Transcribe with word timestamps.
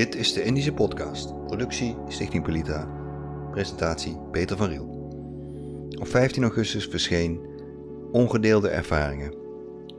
Dit 0.00 0.14
is 0.14 0.32
de 0.32 0.42
Indische 0.42 0.72
Podcast. 0.72 1.44
Productie 1.46 1.96
Stichting 2.08 2.44
Polita. 2.44 2.88
Presentatie 3.50 4.18
Peter 4.30 4.56
van 4.56 4.68
Riel. 4.68 4.86
Op 6.00 6.08
15 6.08 6.42
augustus 6.42 6.86
verscheen 6.86 7.40
Ongedeelde 8.12 8.68
Ervaringen. 8.68 9.34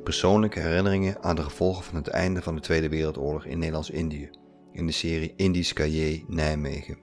Persoonlijke 0.04 0.60
herinneringen 0.60 1.24
aan 1.24 1.36
de 1.36 1.42
gevolgen 1.42 1.84
van 1.84 1.96
het 1.96 2.08
einde 2.08 2.42
van 2.42 2.56
de 2.56 2.62
Tweede 2.62 2.90
Wereldoorlog 2.90 3.46
in 3.46 3.58
Nederlands-Indië. 3.58 4.30
In 4.72 4.86
de 4.86 4.92
serie 4.92 5.34
Indisch 5.36 5.74
Cahier 5.74 6.24
Nijmegen. 6.28 6.98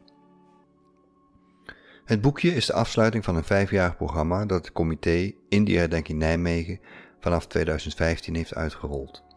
Het 2.04 2.20
boekje 2.20 2.54
is 2.54 2.66
de 2.66 2.72
afsluiting 2.72 3.24
van 3.24 3.36
een 3.36 3.44
vijfjarig 3.44 3.96
programma 3.96 4.46
dat 4.46 4.64
het 4.64 4.74
comité 4.74 5.32
India 5.48 5.78
Herdenking 5.78 6.18
Nijmegen 6.18 6.80
vanaf 7.20 7.46
2015 7.46 8.34
heeft 8.34 8.54
uitgerold. 8.54 9.27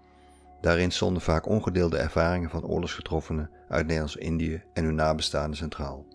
Daarin 0.62 0.92
stonden 0.92 1.22
vaak 1.22 1.48
ongedeelde 1.48 1.98
ervaringen 1.98 2.50
van 2.50 2.66
oorlogsgetroffenen 2.66 3.50
uit 3.68 3.86
Nederlands-Indië 3.86 4.64
en 4.74 4.84
hun 4.84 4.96
nabestaanden 4.96 5.58
centraal. 5.58 6.06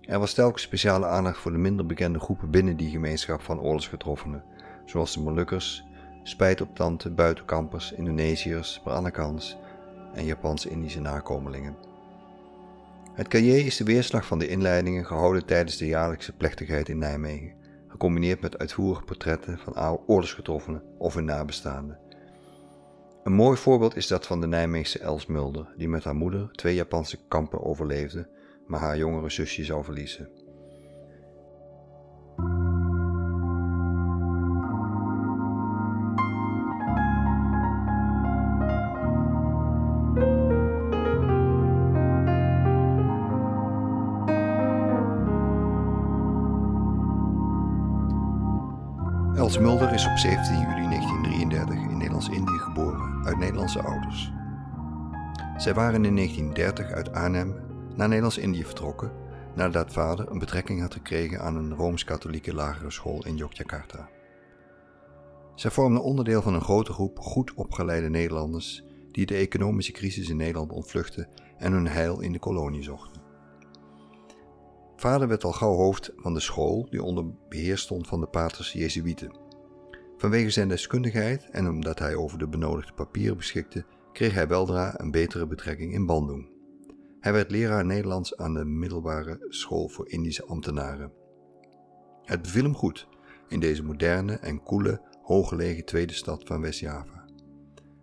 Er 0.00 0.18
was 0.18 0.34
telkens 0.34 0.62
speciale 0.62 1.06
aandacht 1.06 1.38
voor 1.38 1.52
de 1.52 1.58
minder 1.58 1.86
bekende 1.86 2.18
groepen 2.18 2.50
binnen 2.50 2.76
die 2.76 2.90
gemeenschap 2.90 3.40
van 3.40 3.60
oorlogsgetroffenen, 3.60 4.44
zoals 4.84 5.14
de 5.14 5.20
Molukkers, 5.20 5.84
spijtoptanten, 6.22 7.14
buitenkampers, 7.14 7.92
Indonesiërs, 7.92 8.80
Peranakans 8.84 9.56
en 10.14 10.24
Japans-Indische 10.24 11.00
nakomelingen. 11.00 11.76
Het 13.12 13.28
cahier 13.28 13.66
is 13.66 13.76
de 13.76 13.84
weerslag 13.84 14.26
van 14.26 14.38
de 14.38 14.48
inleidingen 14.48 15.06
gehouden 15.06 15.46
tijdens 15.46 15.76
de 15.76 15.86
jaarlijkse 15.86 16.32
plechtigheid 16.32 16.88
in 16.88 16.98
Nijmegen, 16.98 17.54
gecombineerd 17.88 18.40
met 18.40 18.58
uitvoerige 18.58 19.02
portretten 19.02 19.58
van 19.58 20.00
oorlogsgetroffenen 20.06 20.82
of 20.98 21.14
hun 21.14 21.24
nabestaanden. 21.24 21.98
Een 23.26 23.32
mooi 23.32 23.56
voorbeeld 23.56 23.96
is 23.96 24.06
dat 24.06 24.26
van 24.26 24.40
de 24.40 24.46
Nijmeegse 24.46 24.98
Els 24.98 25.26
Mulder, 25.26 25.72
die 25.76 25.88
met 25.88 26.04
haar 26.04 26.14
moeder 26.14 26.48
twee 26.52 26.74
Japanse 26.74 27.18
kampen 27.28 27.62
overleefde, 27.62 28.28
maar 28.66 28.80
haar 28.80 28.98
jongere 28.98 29.30
zusje 29.30 29.64
zou 29.64 29.84
verliezen. 29.84 30.28
Els 49.36 49.58
Mulder 49.58 49.92
is 49.92 50.06
op 50.06 50.16
17 50.16 50.58
juli 50.58 50.88
1933 50.88 51.76
in 51.76 51.96
Nederlands-Indië 51.96 52.58
geboren 52.58 52.95
uit 53.26 53.38
Nederlandse 53.38 53.82
ouders. 53.82 54.32
Zij 55.56 55.74
waren 55.74 56.04
in 56.04 56.14
1930 56.14 56.90
uit 56.90 57.12
Arnhem 57.12 57.54
naar 57.94 58.08
Nederlands-Indië 58.08 58.64
vertrokken 58.64 59.12
nadat 59.54 59.92
vader 59.92 60.30
een 60.30 60.38
betrekking 60.38 60.80
had 60.80 60.92
gekregen 60.92 61.40
aan 61.40 61.56
een 61.56 61.74
rooms-katholieke 61.74 62.54
lagere 62.54 62.90
school 62.90 63.26
in 63.26 63.36
Yogyakarta. 63.36 64.08
Zij 65.54 65.70
vormden 65.70 66.02
onderdeel 66.02 66.42
van 66.42 66.54
een 66.54 66.60
grote 66.60 66.92
groep 66.92 67.18
goed 67.18 67.54
opgeleide 67.54 68.08
Nederlanders 68.08 68.84
die 69.12 69.26
de 69.26 69.34
economische 69.34 69.92
crisis 69.92 70.28
in 70.28 70.36
Nederland 70.36 70.72
ontvluchten 70.72 71.28
en 71.58 71.72
hun 71.72 71.88
heil 71.88 72.20
in 72.20 72.32
de 72.32 72.38
kolonie 72.38 72.82
zochten. 72.82 73.22
Vader 74.96 75.28
werd 75.28 75.44
al 75.44 75.52
gauw 75.52 75.74
hoofd 75.74 76.12
van 76.16 76.34
de 76.34 76.40
school 76.40 76.86
die 76.90 77.02
onder 77.02 77.24
beheer 77.48 77.78
stond 77.78 78.06
van 78.06 78.20
de 78.20 78.26
paters 78.26 78.72
Jezuïeten. 78.72 79.45
Vanwege 80.16 80.50
zijn 80.50 80.68
deskundigheid 80.68 81.50
en 81.50 81.68
omdat 81.68 81.98
hij 81.98 82.14
over 82.14 82.38
de 82.38 82.48
benodigde 82.48 82.92
papieren 82.92 83.36
beschikte, 83.36 83.84
kreeg 84.12 84.34
hij 84.34 84.48
weldra 84.48 85.00
een 85.00 85.10
betere 85.10 85.46
betrekking 85.46 85.92
in 85.92 86.06
Bandung. 86.06 86.48
Hij 87.20 87.32
werd 87.32 87.50
leraar 87.50 87.84
Nederlands 87.84 88.36
aan 88.36 88.54
de 88.54 88.64
middelbare 88.64 89.46
school 89.48 89.88
voor 89.88 90.08
Indische 90.08 90.44
ambtenaren. 90.44 91.12
Het 92.22 92.42
beviel 92.42 92.62
hem 92.62 92.74
goed 92.74 93.08
in 93.48 93.60
deze 93.60 93.84
moderne 93.84 94.34
en 94.34 94.62
koele, 94.62 95.00
hooggelegen 95.22 95.84
tweede 95.84 96.12
stad 96.12 96.42
van 96.44 96.60
West-Java. 96.60 97.24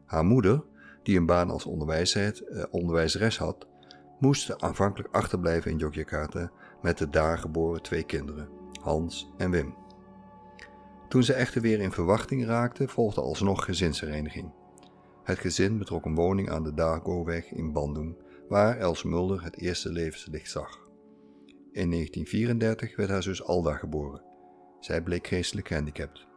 Haar 0.06 0.26
moeder, 0.26 0.64
die 1.04 1.18
een 1.18 1.26
baan 1.26 1.50
als 1.50 1.66
eh, 1.66 2.64
onderwijzeres 2.72 3.38
had, 3.38 3.68
moest 4.20 4.62
aanvankelijk 4.62 5.16
achterblijven 5.16 5.72
in 5.72 5.78
Yogyakarta 5.78 6.52
met 6.82 6.98
de 6.98 7.10
daar 7.10 7.38
geboren 7.38 7.82
twee 7.82 8.04
kinderen, 8.04 8.50
Hans 8.82 9.32
en 9.38 9.52
Wim. 9.52 9.83
Toen 11.14 11.24
ze 11.24 11.34
echter 11.34 11.62
weer 11.62 11.80
in 11.80 11.92
verwachting 11.92 12.46
raakte, 12.46 12.88
volgde 12.88 13.22
alsnog 13.22 13.66
gezinshereniging. 13.66 14.52
Het 15.24 15.40
gezin 15.40 15.78
betrok 15.78 16.06
een 16.06 16.16
woning 16.16 16.50
aan 16.50 16.64
de 16.64 16.74
Dago-weg 16.74 17.52
in 17.52 17.72
Bandung, 17.72 18.16
waar 18.48 18.78
Els 18.78 19.04
Mulder 19.04 19.44
het 19.44 19.58
eerste 19.58 19.92
levenslicht 19.92 20.52
zag. 20.52 20.88
In 21.72 21.90
1934 21.90 22.96
werd 22.96 23.10
haar 23.10 23.24
zus 23.24 23.44
Alda 23.44 23.74
geboren. 23.74 24.24
Zij 24.80 25.02
bleek 25.02 25.28
geestelijk 25.28 25.68
gehandicapt. 25.68 26.28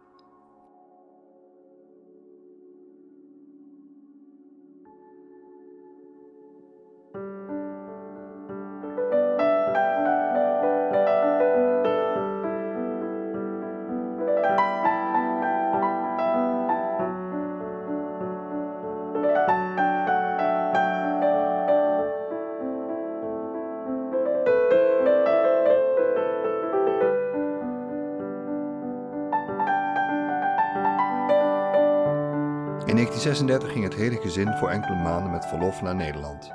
1936 33.27 33.73
ging 33.73 33.85
het 33.85 33.95
hele 33.95 34.31
gezin 34.31 34.57
voor 34.57 34.69
enkele 34.69 35.03
maanden 35.03 35.31
met 35.31 35.47
verlof 35.47 35.83
naar 35.83 35.95
Nederland. 35.95 36.53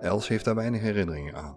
Els 0.00 0.28
heeft 0.28 0.44
daar 0.44 0.54
weinig 0.54 0.80
herinneringen 0.80 1.36
aan. 1.36 1.56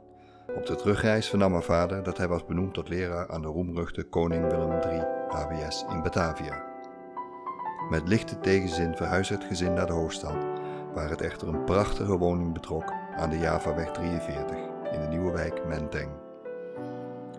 Op 0.56 0.66
de 0.66 0.76
terugreis 0.76 1.30
vernam 1.30 1.54
haar 1.54 1.64
vader 1.64 2.04
dat 2.04 2.18
hij 2.18 2.28
was 2.28 2.46
benoemd 2.46 2.74
tot 2.74 2.90
leraar 2.90 3.30
aan 3.30 3.42
de 3.42 3.48
roemruchte 3.48 4.04
Koning 4.04 4.52
Willem 4.52 4.72
III 4.72 5.04
HBS 5.28 5.86
in 5.90 6.02
Batavia. 6.02 6.64
Met 7.90 8.08
lichte 8.08 8.40
tegenzin 8.40 8.96
verhuisde 8.96 9.34
het 9.34 9.44
gezin 9.44 9.74
naar 9.74 9.88
de 9.88 9.94
hoofdstad, 9.94 10.46
waar 10.94 11.10
het 11.10 11.22
echter 11.22 11.48
een 11.48 11.64
prachtige 11.64 12.18
woning 12.18 12.54
betrok 12.54 12.94
aan 13.16 13.30
de 13.30 13.38
Javaweg 13.38 13.92
43 13.92 14.58
in 14.92 15.00
de 15.00 15.08
nieuwe 15.08 15.32
wijk 15.32 15.66
Menteng. 15.68 16.12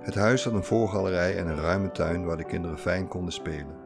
Het 0.00 0.14
huis 0.14 0.44
had 0.44 0.52
een 0.52 0.64
voorgalerij 0.64 1.36
en 1.36 1.46
een 1.46 1.60
ruime 1.60 1.92
tuin 1.92 2.24
waar 2.24 2.36
de 2.36 2.44
kinderen 2.44 2.78
fijn 2.78 3.08
konden 3.08 3.32
spelen. 3.32 3.83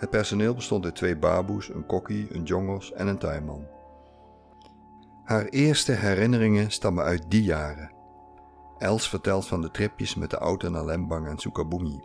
Het 0.00 0.10
personeel 0.10 0.54
bestond 0.54 0.84
uit 0.84 0.94
twee 0.94 1.16
baboes, 1.16 1.68
een 1.68 1.86
kokkie, 1.86 2.34
een 2.34 2.42
jongos 2.42 2.92
en 2.92 3.06
een 3.06 3.18
tuinman. 3.18 3.66
Haar 5.24 5.44
eerste 5.44 5.92
herinneringen 5.92 6.70
stammen 6.70 7.04
uit 7.04 7.24
die 7.28 7.42
jaren. 7.42 7.92
Els 8.78 9.08
vertelt 9.08 9.46
van 9.46 9.60
de 9.60 9.70
tripjes 9.70 10.14
met 10.14 10.30
de 10.30 10.36
auto 10.36 10.68
naar 10.68 10.84
Lembang 10.84 11.26
en 11.26 11.38
Sukabumi. 11.38 12.00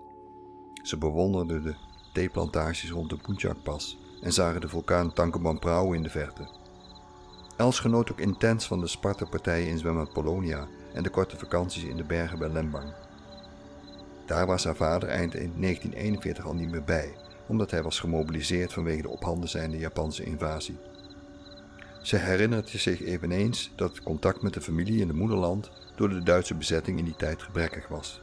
Ze 0.83 0.97
bewonderde 0.97 1.61
de 1.61 1.75
theeplantages 2.13 2.91
rond 2.91 3.09
de 3.09 3.17
Puncak-pas 3.17 3.97
en 4.21 4.33
zagen 4.33 4.61
de 4.61 4.67
vulkaan 4.67 5.13
Tangkuban 5.13 5.93
in 5.93 6.03
de 6.03 6.09
verte. 6.09 6.47
Els 7.57 7.79
genoot 7.79 8.11
ook 8.11 8.19
intens 8.19 8.67
van 8.67 8.79
de 8.79 8.87
Sparta-partijen 8.87 9.67
in 9.67 9.77
zwembad 9.77 10.13
Polonia 10.13 10.67
en 10.93 11.03
de 11.03 11.09
korte 11.09 11.37
vakanties 11.37 11.83
in 11.83 11.97
de 11.97 12.03
bergen 12.03 12.39
bij 12.39 12.49
Lembang. 12.49 12.93
Daar 14.25 14.45
was 14.45 14.63
haar 14.63 14.75
vader 14.75 15.09
eind 15.09 15.31
1941 15.31 16.45
al 16.45 16.53
niet 16.53 16.71
meer 16.71 16.83
bij 16.83 17.15
omdat 17.47 17.71
hij 17.71 17.83
was 17.83 17.99
gemobiliseerd 17.99 18.73
vanwege 18.73 19.01
de 19.01 19.09
op 19.09 19.23
handen 19.23 19.49
zijnde 19.49 19.77
Japanse 19.77 20.23
invasie. 20.23 20.77
Ze 22.01 22.17
herinnert 22.17 22.69
zich 22.69 23.01
eveneens 23.01 23.71
dat 23.75 24.03
contact 24.03 24.41
met 24.41 24.53
de 24.53 24.61
familie 24.61 25.01
in 25.01 25.07
het 25.07 25.17
moederland 25.17 25.71
door 25.95 26.09
de 26.09 26.23
Duitse 26.23 26.55
bezetting 26.55 26.99
in 26.99 27.05
die 27.05 27.15
tijd 27.15 27.41
gebrekkig 27.41 27.87
was. 27.87 28.21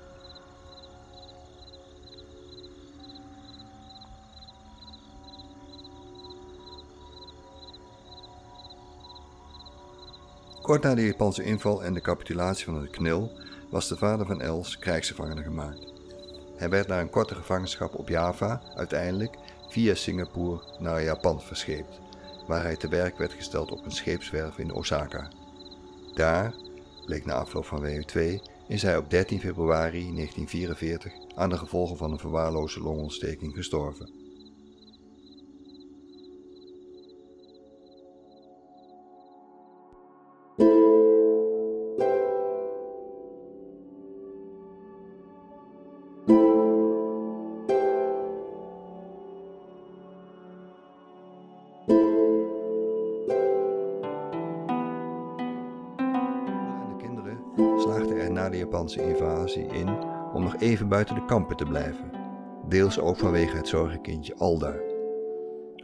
Kort 10.62 10.82
na 10.82 10.94
de 10.94 11.06
Japanse 11.06 11.42
inval 11.42 11.84
en 11.84 11.94
de 11.94 12.00
capitulatie 12.00 12.64
van 12.64 12.74
het 12.74 12.90
KNIL 12.90 13.32
was 13.70 13.88
de 13.88 13.96
vader 13.96 14.26
van 14.26 14.40
Els 14.40 14.78
krijgsgevangene 14.78 15.42
gemaakt. 15.42 15.91
Hij 16.62 16.70
werd 16.70 16.88
na 16.88 17.00
een 17.00 17.10
korte 17.10 17.34
gevangenschap 17.34 17.94
op 17.94 18.08
Java 18.08 18.62
uiteindelijk 18.74 19.36
via 19.68 19.94
Singapore 19.94 20.62
naar 20.78 21.02
Japan 21.02 21.40
verscheept, 21.40 22.00
waar 22.46 22.62
hij 22.62 22.76
te 22.76 22.88
werk 22.88 23.18
werd 23.18 23.32
gesteld 23.32 23.70
op 23.70 23.84
een 23.84 23.90
scheepswerf 23.90 24.58
in 24.58 24.72
Osaka. 24.72 25.30
Daar, 26.14 26.54
bleek 27.04 27.24
na 27.24 27.34
afloop 27.34 27.64
van 27.64 27.84
WU2, 27.84 28.20
is 28.68 28.82
hij 28.82 28.96
op 28.96 29.10
13 29.10 29.40
februari 29.40 30.14
1944 30.14 31.12
aan 31.34 31.48
de 31.48 31.58
gevolgen 31.58 31.96
van 31.96 32.12
een 32.12 32.18
verwaarloze 32.18 32.80
longontsteking 32.80 33.54
gestorven. 33.54 34.21
In 59.60 59.88
om 60.32 60.42
nog 60.42 60.56
even 60.56 60.88
buiten 60.88 61.14
de 61.14 61.24
kampen 61.24 61.56
te 61.56 61.64
blijven, 61.64 62.10
deels 62.68 62.98
ook 62.98 63.16
vanwege 63.16 63.56
het 63.56 63.68
zorgenkindje 63.68 64.34
Alda. 64.36 64.74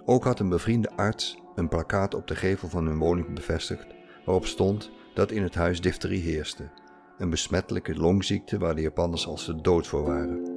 Ook 0.05 0.25
had 0.25 0.41
een 0.41 0.49
bevriende 0.49 0.91
arts 0.97 1.43
een 1.55 1.69
plakkaat 1.69 2.15
op 2.15 2.26
de 2.26 2.37
gevel 2.37 2.69
van 2.69 2.87
hun 2.87 2.99
woning 2.99 3.35
bevestigd 3.35 3.87
waarop 4.25 4.47
stond 4.47 4.91
dat 5.15 5.31
in 5.31 5.43
het 5.43 5.55
huis 5.55 5.81
difterie 5.81 6.23
heerste, 6.23 6.70
een 7.19 7.31
besmettelijke 7.31 7.94
longziekte 7.94 8.59
waar 8.59 8.75
de 8.75 8.81
Japanners 8.81 9.26
als 9.26 9.47
de 9.47 9.61
dood 9.61 9.87
voor 9.87 10.03
waren. 10.03 10.56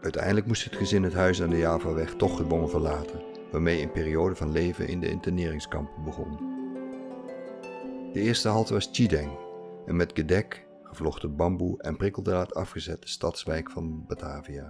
Uiteindelijk 0.00 0.46
moest 0.46 0.64
het 0.64 0.76
gezin 0.76 1.02
het 1.02 1.14
huis 1.14 1.42
aan 1.42 1.50
de 1.50 1.58
Javaweg 1.58 2.14
toch 2.14 2.36
gedwongen 2.36 2.70
verlaten, 2.70 3.22
waarmee 3.50 3.82
een 3.82 3.92
periode 3.92 4.34
van 4.34 4.52
leven 4.52 4.88
in 4.88 5.00
de 5.00 5.10
interneringskampen 5.10 6.04
begon. 6.04 6.50
De 8.12 8.20
eerste 8.20 8.48
halte 8.48 8.72
was 8.72 8.88
Chideng, 8.92 9.30
een 9.86 9.96
met 9.96 10.10
gedek, 10.14 10.66
gevlochten 10.92 11.36
bamboe 11.36 11.82
en 11.82 11.96
prikkeldraad 11.96 12.54
afgezette 12.54 13.08
stadswijk 13.08 13.70
van 13.70 14.04
Batavia. 14.06 14.66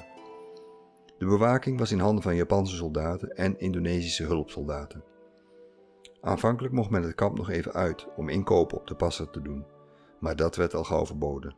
De 1.19 1.27
bewaking 1.27 1.79
was 1.79 1.93
in 1.93 1.99
handen 1.99 2.23
van 2.23 2.37
Japanse 2.37 2.77
soldaten 2.77 3.29
en 3.29 3.59
Indonesische 3.59 4.25
hulpsoldaten. 4.25 5.05
Aanvankelijk 6.21 6.75
mocht 6.75 6.91
men 6.91 7.03
het 7.03 7.15
kamp 7.15 7.37
nog 7.37 7.51
even 7.51 7.73
uit 7.73 8.07
om 8.17 8.29
inkopen 8.29 8.79
op 8.79 8.87
de 8.87 8.95
passer 8.95 9.31
te 9.31 9.43
doen, 9.43 9.67
maar 10.21 10.37
dat 10.37 10.57
werd 10.57 10.75
al 10.75 10.85
gauw 10.85 11.07
verboden. 11.07 11.57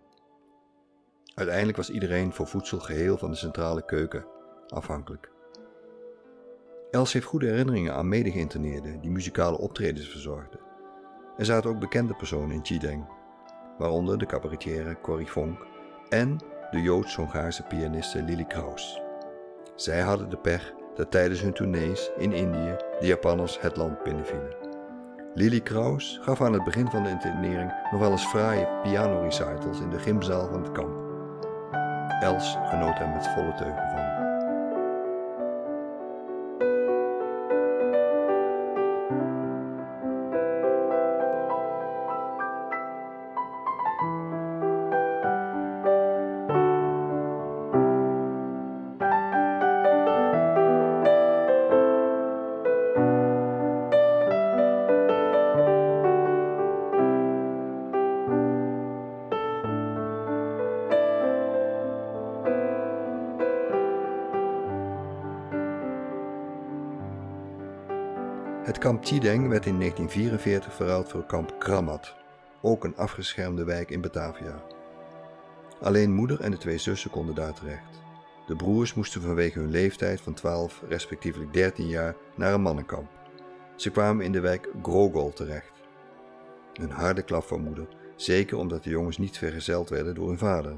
Uiteindelijk 1.35 1.77
was 1.77 1.91
iedereen 1.91 2.33
voor 2.33 2.47
voedsel 2.47 2.79
geheel 2.79 3.19
van 3.19 3.31
de 3.31 3.37
centrale 3.37 3.85
keuken 3.85 4.27
afhankelijk. 4.69 5.31
Els 6.91 7.13
heeft 7.13 7.27
goede 7.27 7.47
herinneringen 7.47 7.95
aan 7.95 8.09
mede-geïnterneerden 8.09 9.01
die 9.01 9.11
muzikale 9.11 9.59
optredens 9.59 10.09
verzorgden. 10.09 10.61
Er 11.37 11.45
zaten 11.45 11.71
ook 11.71 11.79
bekende 11.79 12.15
personen 12.15 12.51
in 12.51 12.65
Chideng, 12.65 13.07
waaronder 13.79 14.19
de 14.19 14.27
cabaretière 14.27 15.01
Corrie 15.01 15.31
Vonk 15.31 15.67
en 16.09 16.39
de 16.71 16.81
Joods-Hongaarse 16.81 17.63
pianiste 17.63 18.23
Lily 18.23 18.45
Kraus. 18.45 19.01
Zij 19.75 20.01
hadden 20.01 20.31
de 20.31 20.37
pech 20.37 20.73
dat 20.95 21.11
tijdens 21.11 21.41
hun 21.41 21.53
tournees 21.53 22.11
in 22.17 22.33
Indië 22.33 22.77
de 23.01 23.07
Japanners 23.07 23.61
het 23.61 23.77
land 23.77 24.03
binnenvielen. 24.03 24.57
Lily 25.35 25.61
Kraus 25.61 26.19
gaf 26.23 26.41
aan 26.41 26.53
het 26.53 26.65
begin 26.65 26.91
van 26.91 27.03
de 27.03 27.09
internering 27.09 27.73
nog 27.91 28.01
wel 28.01 28.11
eens 28.11 28.27
fraaie 28.27 28.69
piano-recitals 28.83 29.81
in 29.81 29.91
de 29.91 29.99
gymzaal 29.99 30.49
van 30.49 30.63
het 30.63 30.73
kamp. 30.73 31.03
Els 32.21 32.57
genoot 32.65 32.99
er 32.99 33.09
met 33.09 33.29
volle 33.29 33.55
teugen 33.55 33.91
van. 33.91 34.04
Kamp 68.85 69.05
Chideng 69.05 69.49
werd 69.49 69.67
in 69.67 69.79
1944 69.79 70.75
verruild 70.75 71.09
voor 71.09 71.27
kamp 71.27 71.55
Kramat, 71.59 72.15
ook 72.63 72.85
een 72.85 72.97
afgeschermde 72.97 73.65
wijk 73.65 73.91
in 73.91 74.01
Batavia. 74.01 74.63
Alleen 75.81 76.13
moeder 76.13 76.41
en 76.41 76.51
de 76.51 76.57
twee 76.57 76.79
zussen 76.79 77.11
konden 77.11 77.35
daar 77.35 77.53
terecht. 77.53 78.03
De 78.47 78.57
broers 78.57 78.95
moesten 78.95 79.23
vanwege 79.23 79.59
hun 79.59 79.71
leeftijd 79.71 80.21
van 80.21 80.35
12 80.35 80.83
respectievelijk 80.89 81.53
13 81.53 81.87
jaar 81.89 82.17
naar 82.35 82.53
een 82.53 82.63
mannenkamp. 82.63 83.11
Ze 83.77 83.91
kwamen 83.91 84.25
in 84.25 84.33
de 84.33 84.41
wijk 84.41 84.69
Grogol 84.83 85.33
terecht. 85.33 85.73
Een 86.73 86.91
harde 86.91 87.23
klap 87.23 87.45
voor 87.45 87.61
moeder, 87.61 87.89
zeker 88.17 88.59
omdat 88.59 88.85
de 88.85 88.91
jongens 88.91 89.19
niet 89.19 89.39
vergezeld 89.39 89.89
werden 89.89 90.15
door 90.15 90.29
hun 90.29 90.39
vader. 90.39 90.77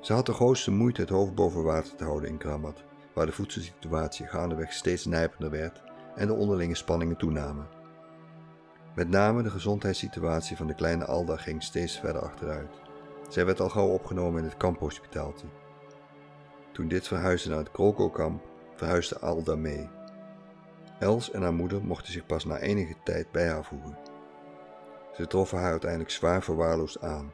Ze 0.00 0.12
had 0.12 0.26
de 0.26 0.32
grootste 0.32 0.70
moeite 0.70 1.00
het 1.00 1.10
hoofd 1.10 1.34
boven 1.34 1.62
water 1.62 1.94
te 1.94 2.04
houden 2.04 2.30
in 2.30 2.38
Kramat, 2.38 2.84
waar 3.12 3.26
de 3.26 3.32
voedselsituatie 3.32 4.26
gaandeweg 4.26 4.72
steeds 4.72 5.04
nijpender 5.04 5.50
werd 5.50 5.86
en 6.18 6.26
de 6.26 6.32
onderlinge 6.32 6.74
spanningen 6.74 7.16
toenamen. 7.16 7.66
Met 8.94 9.08
name 9.08 9.42
de 9.42 9.50
gezondheidssituatie 9.50 10.56
van 10.56 10.66
de 10.66 10.74
kleine 10.74 11.04
Alda 11.04 11.36
ging 11.36 11.62
steeds 11.62 11.98
verder 11.98 12.22
achteruit. 12.22 12.80
Zij 13.28 13.46
werd 13.46 13.60
al 13.60 13.68
gauw 13.68 13.88
opgenomen 13.88 14.42
in 14.42 14.48
het 14.48 14.56
kamphospitaaltje. 14.56 15.46
Toen 16.72 16.88
dit 16.88 17.08
verhuisde 17.08 17.48
naar 17.48 17.58
het 17.58 17.70
Kroko-kamp, 17.70 18.42
verhuisde 18.74 19.18
Alda 19.18 19.56
mee. 19.56 19.88
Els 20.98 21.30
en 21.30 21.42
haar 21.42 21.54
moeder 21.54 21.84
mochten 21.84 22.12
zich 22.12 22.26
pas 22.26 22.44
na 22.44 22.58
enige 22.58 22.94
tijd 23.04 23.30
bij 23.30 23.48
haar 23.48 23.64
voegen. 23.64 23.98
Ze 25.14 25.26
troffen 25.26 25.58
haar 25.58 25.70
uiteindelijk 25.70 26.10
zwaar 26.10 26.42
verwaarloosd 26.42 27.00
aan. 27.00 27.32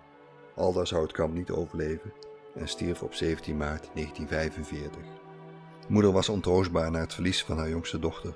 Alda 0.54 0.84
zou 0.84 1.02
het 1.02 1.12
kamp 1.12 1.34
niet 1.34 1.50
overleven 1.50 2.12
en 2.54 2.68
stierf 2.68 3.02
op 3.02 3.14
17 3.14 3.56
maart 3.56 3.90
1945. 3.94 5.02
Moeder 5.88 6.12
was 6.12 6.28
ontroostbaar 6.28 6.90
na 6.90 7.00
het 7.00 7.14
verlies 7.14 7.44
van 7.44 7.58
haar 7.58 7.68
jongste 7.68 7.98
dochter 7.98 8.34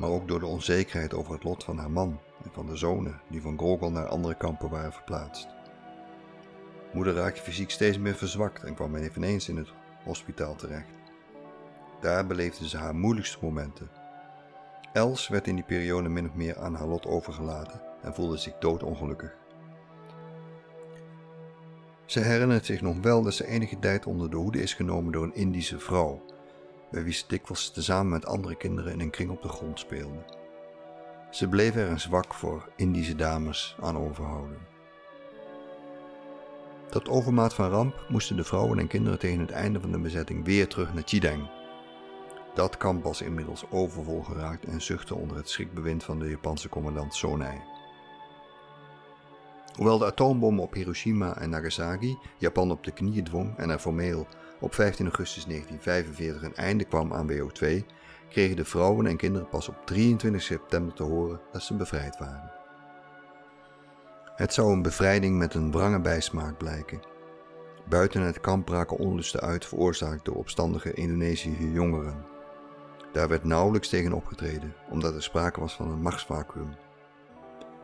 maar 0.00 0.10
ook 0.10 0.28
door 0.28 0.38
de 0.38 0.46
onzekerheid 0.46 1.14
over 1.14 1.32
het 1.32 1.44
lot 1.44 1.64
van 1.64 1.78
haar 1.78 1.90
man 1.90 2.20
en 2.44 2.50
van 2.52 2.66
de 2.66 2.76
zonen 2.76 3.20
die 3.28 3.42
van 3.42 3.58
Grogol 3.58 3.90
naar 3.90 4.06
andere 4.06 4.34
kampen 4.36 4.70
waren 4.70 4.92
verplaatst. 4.92 5.48
Moeder 6.92 7.14
raakte 7.14 7.42
fysiek 7.42 7.70
steeds 7.70 7.98
meer 7.98 8.14
verzwakt 8.14 8.64
en 8.64 8.74
kwam 8.74 8.96
eveneens 8.96 9.48
in 9.48 9.56
het 9.56 9.68
hospitaal 10.04 10.56
terecht. 10.56 10.94
Daar 12.00 12.26
beleefde 12.26 12.68
ze 12.68 12.76
haar 12.76 12.94
moeilijkste 12.94 13.38
momenten. 13.40 13.90
Els 14.92 15.28
werd 15.28 15.46
in 15.46 15.54
die 15.54 15.64
periode 15.64 16.08
min 16.08 16.28
of 16.28 16.34
meer 16.34 16.58
aan 16.58 16.74
haar 16.74 16.88
lot 16.88 17.06
overgelaten 17.06 17.80
en 18.02 18.14
voelde 18.14 18.36
zich 18.36 18.58
doodongelukkig. 18.58 19.36
Ze 22.04 22.20
herinnert 22.20 22.66
zich 22.66 22.80
nog 22.80 22.96
wel 23.00 23.22
dat 23.22 23.34
ze 23.34 23.46
enige 23.46 23.78
tijd 23.78 24.06
onder 24.06 24.30
de 24.30 24.36
hoede 24.36 24.62
is 24.62 24.74
genomen 24.74 25.12
door 25.12 25.24
een 25.24 25.34
Indische 25.34 25.78
vrouw 25.78 26.22
bij 26.90 27.04
wie 27.04 27.12
ze 27.12 27.24
dikwijls 27.26 27.70
tezamen 27.70 28.12
met 28.12 28.26
andere 28.26 28.54
kinderen 28.54 28.92
in 28.92 29.00
een 29.00 29.10
kring 29.10 29.30
op 29.30 29.42
de 29.42 29.48
grond 29.48 29.78
speelden. 29.78 30.24
Ze 31.30 31.48
bleef 31.48 31.76
er 31.76 31.90
een 31.90 32.00
zwak 32.00 32.34
voor 32.34 32.68
Indische 32.76 33.16
dames 33.16 33.76
aan 33.80 33.98
overhouden. 33.98 34.58
Tot 36.90 37.08
overmaat 37.08 37.54
van 37.54 37.70
ramp 37.70 38.04
moesten 38.08 38.36
de 38.36 38.44
vrouwen 38.44 38.78
en 38.78 38.86
kinderen 38.86 39.18
tegen 39.18 39.40
het 39.40 39.50
einde 39.50 39.80
van 39.80 39.92
de 39.92 39.98
bezetting 39.98 40.44
weer 40.44 40.68
terug 40.68 40.94
naar 40.94 41.02
Chideng. 41.06 41.50
Dat 42.54 42.76
kamp 42.76 43.04
was 43.04 43.20
inmiddels 43.20 43.64
overvol 43.70 44.22
geraakt 44.22 44.64
en 44.64 44.82
zuchtte 44.82 45.14
onder 45.14 45.36
het 45.36 45.48
schrikbewind 45.48 46.04
van 46.04 46.18
de 46.18 46.28
Japanse 46.28 46.68
commandant 46.68 47.14
Sonai. 47.14 47.60
Hoewel 49.76 49.98
de 49.98 50.04
atoombom 50.04 50.60
op 50.60 50.72
Hiroshima 50.72 51.36
en 51.36 51.50
Nagasaki 51.50 52.18
Japan 52.38 52.70
op 52.70 52.84
de 52.84 52.90
knieën 52.90 53.24
dwong 53.24 53.56
en 53.56 53.70
er 53.70 53.78
formeel 53.78 54.26
op 54.60 54.74
15 54.74 55.06
augustus 55.06 55.44
1945 55.44 56.42
een 56.42 56.64
einde 56.64 56.84
kwam 56.84 57.12
aan 57.12 57.30
WO2, 57.30 57.66
kregen 58.28 58.56
de 58.56 58.64
vrouwen 58.64 59.06
en 59.06 59.16
kinderen 59.16 59.48
pas 59.48 59.68
op 59.68 59.86
23 59.86 60.42
september 60.42 60.94
te 60.94 61.02
horen 61.02 61.40
dat 61.52 61.62
ze 61.62 61.74
bevrijd 61.74 62.18
waren. 62.18 62.52
Het 64.36 64.54
zou 64.54 64.72
een 64.72 64.82
bevrijding 64.82 65.38
met 65.38 65.54
een 65.54 65.70
wrange 65.70 66.00
bijsmaak 66.00 66.58
blijken. 66.58 67.00
Buiten 67.88 68.22
het 68.22 68.40
kamp 68.40 68.64
braken 68.64 68.96
onlusten 68.96 69.40
uit 69.40 69.66
veroorzaakt 69.66 70.24
door 70.24 70.34
opstandige 70.34 70.92
Indonesische 70.92 71.72
jongeren. 71.72 72.24
Daar 73.12 73.28
werd 73.28 73.44
nauwelijks 73.44 73.88
tegen 73.88 74.12
opgetreden, 74.12 74.74
omdat 74.90 75.14
er 75.14 75.22
sprake 75.22 75.60
was 75.60 75.74
van 75.74 75.90
een 75.90 76.02
machtsvacuum. 76.02 76.74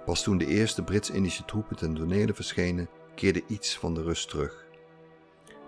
Pas 0.04 0.22
toen 0.22 0.38
de 0.38 0.46
eerste 0.46 0.82
Brits-Indische 0.82 1.44
troepen 1.44 1.76
ten 1.76 1.94
tonele 1.94 2.34
verschenen, 2.34 2.88
keerde 3.14 3.42
iets 3.46 3.78
van 3.78 3.94
de 3.94 4.02
rust 4.02 4.28
terug. 4.28 4.65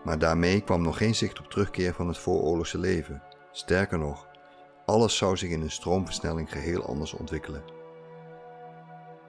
Maar 0.05 0.19
daarmee 0.19 0.61
kwam 0.61 0.83
nog 0.83 0.97
geen 0.97 1.15
zicht 1.15 1.39
op 1.39 1.51
terugkeer 1.51 1.95
van 1.95 2.09
het 2.09 2.19
vooroorlogse 2.19 2.79
leven. 2.79 3.23
Sterker 3.53 3.99
nog, 3.99 4.29
alles 4.87 5.17
zou 5.17 5.37
zich 5.37 5.51
in 5.51 5.61
een 5.61 5.71
stroomversnelling 5.71 6.53
geheel 6.53 6.87
anders 6.87 7.13
ontwikkelen. 7.13 7.63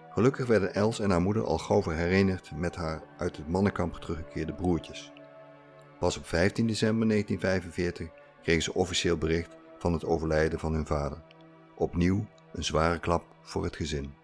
Gelukkig 0.09 0.47
werden 0.47 0.73
Els 0.73 0.99
en 0.99 1.09
haar 1.09 1.21
moeder 1.21 1.45
al 1.45 1.57
gauw 1.57 1.81
herenigd 1.81 2.51
met 2.55 2.75
haar 2.75 3.01
uit 3.17 3.37
het 3.37 3.47
mannenkamp 3.47 3.95
teruggekeerde 3.95 4.53
broertjes. 4.53 5.11
Pas 5.99 6.17
op 6.17 6.25
15 6.25 6.67
december 6.67 7.07
1945 7.07 8.07
kregen 8.41 8.63
ze 8.63 8.73
officieel 8.73 9.17
bericht 9.17 9.55
van 9.77 9.93
het 9.93 10.05
overlijden 10.05 10.59
van 10.59 10.73
hun 10.73 10.85
vader. 10.85 11.21
Opnieuw 11.75 12.25
een 12.51 12.63
zware 12.63 12.99
klap 12.99 13.23
voor 13.41 13.63
het 13.63 13.75
gezin. 13.75 14.18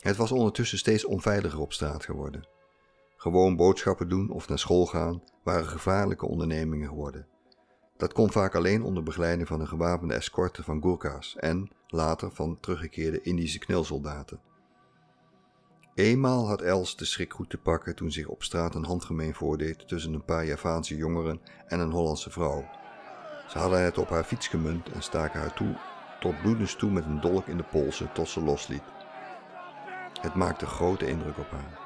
Het 0.00 0.16
was 0.16 0.32
ondertussen 0.32 0.78
steeds 0.78 1.04
onveiliger 1.04 1.60
op 1.60 1.72
straat 1.72 2.04
geworden. 2.04 2.48
Gewoon 3.16 3.56
boodschappen 3.56 4.08
doen 4.08 4.30
of 4.30 4.48
naar 4.48 4.58
school 4.58 4.86
gaan 4.86 5.22
waren 5.42 5.66
gevaarlijke 5.66 6.26
ondernemingen 6.26 6.88
geworden. 6.88 7.26
Dat 7.96 8.12
kon 8.12 8.30
vaak 8.30 8.54
alleen 8.54 8.82
onder 8.82 9.02
begeleiding 9.02 9.48
van 9.48 9.60
een 9.60 9.68
gewapende 9.68 10.14
escorte 10.14 10.62
van 10.62 10.82
Gurkha's 10.82 11.36
en, 11.36 11.70
later, 11.86 12.30
van 12.30 12.60
teruggekeerde 12.60 13.20
Indische 13.20 13.58
knilsoldaten. 13.58 14.40
Eenmaal 15.94 16.46
had 16.46 16.62
Els 16.62 16.96
de 16.96 17.04
schrik 17.04 17.32
goed 17.32 17.50
te 17.50 17.58
pakken 17.58 17.96
toen 17.96 18.12
zich 18.12 18.26
op 18.26 18.42
straat 18.42 18.74
een 18.74 18.84
handgemeen 18.84 19.34
voordeed 19.34 19.88
tussen 19.88 20.14
een 20.14 20.24
paar 20.24 20.46
Javaanse 20.46 20.96
jongeren 20.96 21.40
en 21.66 21.80
een 21.80 21.90
Hollandse 21.90 22.30
vrouw. 22.30 22.64
Ze 23.48 23.58
hadden 23.58 23.82
het 23.82 23.98
op 23.98 24.08
haar 24.08 24.24
fiets 24.24 24.48
gemunt 24.48 24.88
en 24.88 25.02
staken 25.02 25.40
haar 25.40 25.54
toe 25.54 25.76
tot 26.20 26.42
bloedens 26.42 26.74
toe 26.74 26.90
met 26.90 27.04
een 27.04 27.20
dolk 27.20 27.46
in 27.46 27.56
de 27.56 27.62
polsen 27.62 28.12
tot 28.12 28.28
ze 28.28 28.40
losliet. 28.40 28.82
Het 30.20 30.34
maakte 30.34 30.66
grote 30.66 31.06
indruk 31.06 31.38
op 31.38 31.50
haar. 31.50 31.78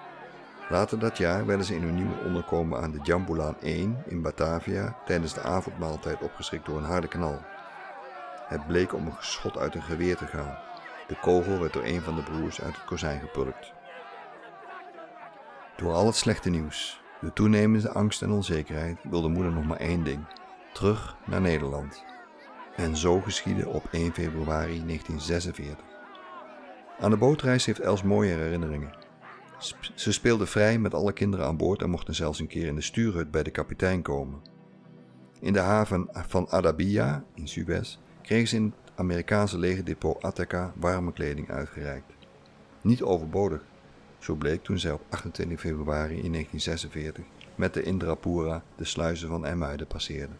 Later 0.68 0.98
dat 0.98 1.18
jaar 1.18 1.46
werden 1.46 1.66
ze 1.66 1.74
in 1.74 1.82
hun 1.82 1.94
nieuwe 1.94 2.24
onderkomen 2.24 2.80
aan 2.80 2.90
de 2.90 3.00
Jambulaan 3.02 3.56
1 3.60 4.02
in 4.06 4.22
Batavia 4.22 4.96
tijdens 5.04 5.34
de 5.34 5.40
avondmaaltijd 5.40 6.22
opgeschrikt 6.22 6.66
door 6.66 6.76
een 6.76 6.84
harde 6.84 7.08
knal. 7.08 7.40
Het 8.48 8.66
bleek 8.66 8.94
om 8.94 9.06
een 9.06 9.12
schot 9.20 9.58
uit 9.58 9.74
een 9.74 9.82
geweer 9.82 10.16
te 10.16 10.26
gaan. 10.26 10.58
De 11.06 11.16
kogel 11.20 11.58
werd 11.58 11.72
door 11.72 11.84
een 11.84 12.00
van 12.00 12.14
de 12.14 12.22
broers 12.22 12.60
uit 12.60 12.74
het 12.74 12.84
kozijn 12.84 13.20
gepulkt. 13.20 13.72
Door 15.76 15.92
al 15.92 16.06
het 16.06 16.16
slechte 16.16 16.50
nieuws, 16.50 17.02
de 17.20 17.32
toenemende 17.32 17.90
angst 17.90 18.22
en 18.22 18.30
onzekerheid, 18.30 18.98
wilde 19.02 19.28
moeder 19.28 19.52
nog 19.52 19.64
maar 19.64 19.80
één 19.80 20.04
ding: 20.04 20.24
terug 20.72 21.16
naar 21.24 21.40
Nederland. 21.40 22.04
En 22.76 22.96
zo 22.96 23.20
geschiedde 23.20 23.68
op 23.68 23.84
1 23.90 24.12
februari 24.12 24.84
1946. 24.86 25.93
Aan 27.00 27.10
de 27.10 27.16
bootreis 27.16 27.64
heeft 27.66 27.80
Els 27.80 28.02
mooie 28.02 28.34
herinneringen. 28.34 28.94
Ze 29.94 30.12
speelde 30.12 30.46
vrij 30.46 30.78
met 30.78 30.94
alle 30.94 31.12
kinderen 31.12 31.46
aan 31.46 31.56
boord 31.56 31.82
en 31.82 31.90
mochten 31.90 32.14
zelfs 32.14 32.40
een 32.40 32.46
keer 32.46 32.66
in 32.66 32.74
de 32.74 32.80
stuurhut 32.80 33.30
bij 33.30 33.42
de 33.42 33.50
kapitein 33.50 34.02
komen. 34.02 34.42
In 35.40 35.52
de 35.52 35.60
haven 35.60 36.08
van 36.12 36.48
Adabia 36.48 37.24
in 37.34 37.48
Suez 37.48 37.98
kregen 38.22 38.48
ze 38.48 38.56
in 38.56 38.74
het 38.84 38.92
Amerikaanse 38.94 39.58
legerdepot 39.58 40.22
Attica 40.22 40.72
warme 40.76 41.12
kleding 41.12 41.50
uitgereikt. 41.50 42.12
Niet 42.80 43.02
overbodig, 43.02 43.62
zo 44.18 44.34
bleek 44.34 44.62
toen 44.62 44.78
zij 44.78 44.92
op 44.92 45.02
28 45.08 45.60
februari 45.60 46.22
in 46.22 46.32
1946 46.32 47.24
met 47.54 47.74
de 47.74 47.82
Indrapura 47.82 48.62
de 48.76 48.84
sluizen 48.84 49.28
van 49.28 49.46
Emmuiden 49.46 49.86
passeerde. 49.86 50.34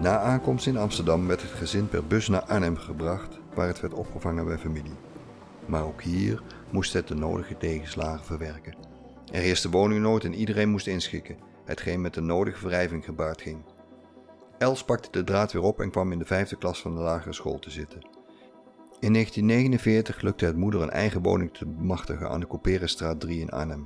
Na 0.00 0.18
aankomst 0.18 0.66
in 0.66 0.76
Amsterdam 0.76 1.26
werd 1.26 1.42
het 1.42 1.50
gezin 1.50 1.88
per 1.88 2.06
bus 2.06 2.28
naar 2.28 2.42
Arnhem 2.42 2.76
gebracht, 2.76 3.38
waar 3.54 3.66
het 3.66 3.80
werd 3.80 3.94
opgevangen 3.94 4.44
bij 4.44 4.58
familie. 4.58 4.96
Maar 5.66 5.84
ook 5.84 6.02
hier 6.02 6.42
moest 6.70 6.92
het 6.92 7.08
de 7.08 7.14
nodige 7.14 7.56
tegenslagen 7.56 8.24
verwerken. 8.24 8.74
Er 9.32 9.40
heerste 9.40 9.70
woningnood 9.70 10.24
en 10.24 10.34
iedereen 10.34 10.68
moest 10.68 10.86
inschikken, 10.86 11.36
hetgeen 11.64 12.00
met 12.00 12.14
de 12.14 12.20
nodige 12.20 12.66
wrijving 12.66 13.04
gebaard 13.04 13.42
ging. 13.42 13.58
Els 14.58 14.84
pakte 14.84 15.08
de 15.10 15.24
draad 15.24 15.52
weer 15.52 15.62
op 15.62 15.80
en 15.80 15.90
kwam 15.90 16.12
in 16.12 16.18
de 16.18 16.24
vijfde 16.24 16.56
klas 16.56 16.80
van 16.80 16.94
de 16.94 17.00
lagere 17.00 17.32
school 17.32 17.58
te 17.58 17.70
zitten. 17.70 18.00
In 19.00 19.12
1949 19.12 20.20
lukte 20.20 20.44
het 20.44 20.56
moeder 20.56 20.82
een 20.82 20.90
eigen 20.90 21.22
woning 21.22 21.54
te 21.54 21.66
bemachtigen 21.66 22.30
aan 22.30 22.40
de 22.40 22.46
Couperenstraat 22.46 23.20
3 23.20 23.40
in 23.40 23.50
Arnhem. 23.50 23.84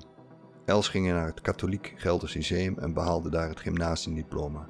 Els 0.64 0.88
ging 0.88 1.06
naar 1.06 1.26
het 1.26 1.40
Katholiek 1.40 1.94
Gelders 1.96 2.34
Lyceum 2.34 2.78
en 2.78 2.92
behaalde 2.92 3.30
daar 3.30 3.48
het 3.48 3.60
gymnasiumdiploma. 3.60 4.66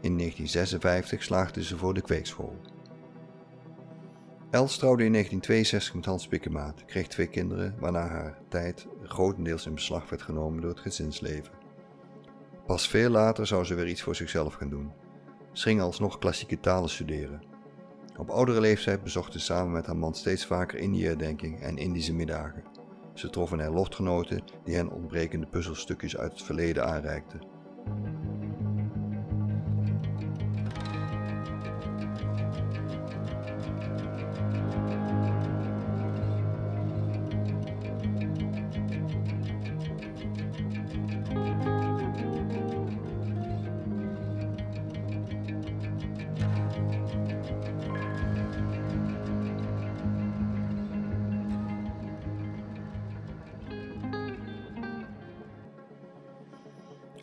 In 0.00 0.16
1956 0.16 1.22
slaagde 1.22 1.64
ze 1.64 1.76
voor 1.76 1.94
de 1.94 2.00
kweekschool. 2.00 2.56
Els 4.50 4.76
trouwde 4.76 5.04
in 5.04 5.12
1962 5.12 5.94
met 5.94 6.04
Hans 6.04 6.26
Pikkemaat, 6.26 6.84
kreeg 6.84 7.06
twee 7.06 7.26
kinderen, 7.26 7.74
waarna 7.78 8.06
haar 8.06 8.38
tijd 8.48 8.86
grotendeels 9.02 9.66
in 9.66 9.74
beslag 9.74 10.10
werd 10.10 10.22
genomen 10.22 10.60
door 10.60 10.70
het 10.70 10.80
gezinsleven. 10.80 11.52
Pas 12.66 12.88
veel 12.88 13.10
later 13.10 13.46
zou 13.46 13.64
ze 13.64 13.74
weer 13.74 13.88
iets 13.88 14.02
voor 14.02 14.14
zichzelf 14.14 14.54
gaan 14.54 14.68
doen. 14.68 14.92
Ze 15.52 15.62
ging 15.62 15.80
alsnog 15.80 16.18
klassieke 16.18 16.60
talen 16.60 16.90
studeren. 16.90 17.42
Op 18.16 18.30
oudere 18.30 18.60
leeftijd 18.60 19.02
bezocht 19.02 19.32
ze 19.32 19.40
samen 19.40 19.72
met 19.72 19.86
haar 19.86 19.96
man 19.96 20.14
steeds 20.14 20.46
vaker 20.46 20.78
Indië-herdenking 20.78 21.60
en 21.60 21.76
Indische 21.76 22.14
middagen. 22.14 22.64
Ze 23.14 23.30
troffen 23.30 23.60
er 23.60 23.72
lotgenoten 23.72 24.42
die 24.64 24.74
hen 24.74 24.90
ontbrekende 24.90 25.46
puzzelstukjes 25.46 26.16
uit 26.16 26.32
het 26.32 26.42
verleden 26.42 26.86
aanreikten. 26.86 27.40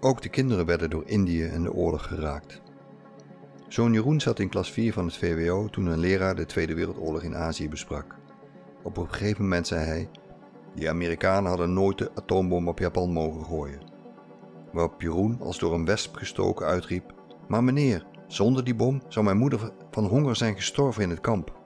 Ook 0.07 0.21
de 0.21 0.29
kinderen 0.29 0.65
werden 0.65 0.89
door 0.89 1.03
Indië 1.05 1.43
en 1.43 1.63
de 1.63 1.73
oorlog 1.73 2.07
geraakt. 2.07 2.61
Zoon 3.67 3.93
Jeroen 3.93 4.19
zat 4.19 4.39
in 4.39 4.49
klas 4.49 4.71
4 4.71 4.93
van 4.93 5.05
het 5.05 5.17
VWO 5.17 5.67
toen 5.67 5.85
een 5.85 5.99
leraar 5.99 6.35
de 6.35 6.45
Tweede 6.45 6.73
Wereldoorlog 6.73 7.21
in 7.21 7.35
Azië 7.35 7.69
besprak. 7.69 8.15
Op 8.83 8.97
een 8.97 9.09
gegeven 9.09 9.43
moment 9.43 9.67
zei 9.67 9.85
hij: 9.85 10.09
Die 10.75 10.89
Amerikanen 10.89 11.49
hadden 11.49 11.73
nooit 11.73 11.97
de 11.97 12.11
atoombom 12.15 12.67
op 12.67 12.79
Japan 12.79 13.11
mogen 13.11 13.45
gooien. 13.45 13.81
Waarop 14.71 15.01
Jeroen 15.01 15.41
als 15.41 15.59
door 15.59 15.73
een 15.73 15.85
wesp 15.85 16.15
gestoken 16.15 16.65
uitriep: 16.65 17.13
Maar 17.47 17.63
meneer, 17.63 18.05
zonder 18.27 18.63
die 18.63 18.75
bom 18.75 19.01
zou 19.07 19.25
mijn 19.25 19.37
moeder 19.37 19.71
van 19.91 20.05
honger 20.05 20.35
zijn 20.35 20.55
gestorven 20.55 21.03
in 21.03 21.09
het 21.09 21.21
kamp. 21.21 21.56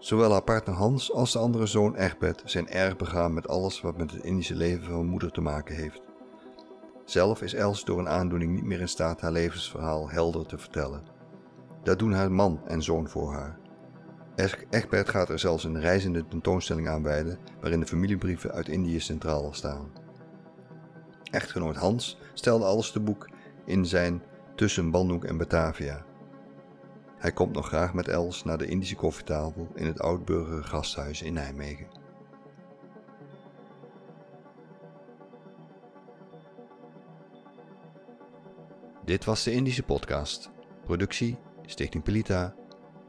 Zowel 0.00 0.32
haar 0.32 0.42
partner 0.42 0.74
Hans 0.74 1.12
als 1.12 1.32
de 1.32 1.38
andere 1.38 1.66
zoon 1.66 1.94
Egbert 1.94 2.42
zijn 2.44 2.68
erg 2.68 2.96
begaan 2.96 3.34
met 3.34 3.48
alles 3.48 3.80
wat 3.80 3.96
met 3.96 4.10
het 4.10 4.24
Indische 4.24 4.54
leven 4.54 4.84
van 4.84 5.06
moeder 5.06 5.30
te 5.30 5.40
maken 5.40 5.74
heeft. 5.74 6.02
Zelf 7.04 7.42
is 7.42 7.54
Els 7.54 7.84
door 7.84 7.98
een 7.98 8.08
aandoening 8.08 8.52
niet 8.52 8.64
meer 8.64 8.80
in 8.80 8.88
staat 8.88 9.20
haar 9.20 9.32
levensverhaal 9.32 10.10
helder 10.10 10.46
te 10.46 10.58
vertellen. 10.58 11.02
Dat 11.82 11.98
doen 11.98 12.12
haar 12.12 12.32
man 12.32 12.60
en 12.66 12.82
zoon 12.82 13.08
voor 13.08 13.32
haar. 13.32 13.58
Egbert 14.70 15.08
gaat 15.08 15.28
er 15.28 15.38
zelfs 15.38 15.64
een 15.64 15.80
reizende 15.80 16.28
tentoonstelling 16.28 16.88
aan 16.88 17.02
wijden 17.02 17.38
waarin 17.60 17.80
de 17.80 17.86
familiebrieven 17.86 18.52
uit 18.52 18.68
Indië 18.68 19.00
centraal 19.00 19.52
staan. 19.52 19.92
Echtgenoot 21.30 21.76
Hans 21.76 22.18
stelde 22.34 22.64
alles 22.64 22.90
te 22.90 23.00
boek 23.00 23.28
in 23.64 23.86
zijn 23.86 24.22
Tussen 24.54 24.90
Bandung 24.90 25.24
en 25.24 25.36
Batavia, 25.36 26.04
hij 27.20 27.32
komt 27.32 27.52
nog 27.52 27.66
graag 27.66 27.94
met 27.94 28.08
Els 28.08 28.44
naar 28.44 28.58
de 28.58 28.66
Indische 28.66 28.96
koffietafel 28.96 29.68
in 29.74 29.86
het 29.86 30.00
Oudburger 30.00 30.64
Gasthuis 30.64 31.22
in 31.22 31.32
Nijmegen. 31.32 31.86
Dit 39.04 39.24
was 39.24 39.44
de 39.44 39.52
Indische 39.52 39.82
podcast. 39.82 40.50
Productie 40.84 41.38
Stichting 41.66 42.02
Pelita. 42.02 42.54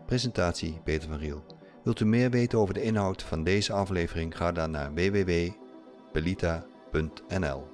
Presentatie 0.06 0.82
Peter 0.84 1.10
van 1.10 1.18
Riel. 1.18 1.46
Wilt 1.84 2.00
u 2.00 2.06
meer 2.06 2.30
weten 2.30 2.60
over 2.60 2.74
de 2.74 2.82
inhoud 2.82 3.24
van 3.24 3.44
deze 3.44 3.74
aflevering? 3.74 4.38
Ga 4.38 4.51
dan 4.51 4.72
naar 4.72 4.94
www.pelita.nl. 4.94 7.71